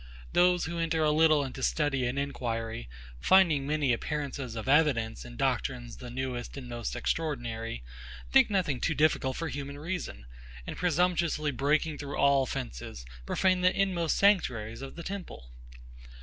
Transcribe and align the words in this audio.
Those 0.33 0.65
who 0.65 0.79
enter 0.79 1.03
a 1.03 1.11
little 1.11 1.43
into 1.43 1.61
study 1.61 2.07
and 2.07 2.17
inquiry, 2.17 2.89
finding 3.19 3.67
many 3.67 3.93
appearances 3.93 4.55
of 4.55 4.67
evidence 4.67 5.23
in 5.25 5.37
doctrines 5.37 5.97
the 5.97 6.09
newest 6.09 6.57
and 6.57 6.67
most 6.67 6.95
extraordinary, 6.95 7.83
think 8.31 8.49
nothing 8.49 8.81
too 8.81 8.95
difficult 8.95 9.37
for 9.37 9.47
human 9.47 9.77
reason; 9.77 10.25
and, 10.65 10.75
presumptuously 10.75 11.51
breaking 11.51 11.99
through 11.99 12.17
all 12.17 12.47
fences, 12.47 13.05
profane 13.27 13.61
the 13.61 13.79
inmost 13.79 14.17
sanctuaries 14.17 14.81
of 14.81 14.95
the 14.95 15.03
temple. 15.03 15.51